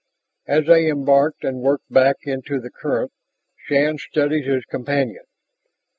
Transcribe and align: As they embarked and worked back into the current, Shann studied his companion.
As 0.47 0.65
they 0.65 0.87
embarked 0.89 1.43
and 1.43 1.61
worked 1.61 1.91
back 1.93 2.15
into 2.23 2.59
the 2.59 2.71
current, 2.71 3.11
Shann 3.67 3.99
studied 3.99 4.47
his 4.47 4.65
companion. 4.65 5.25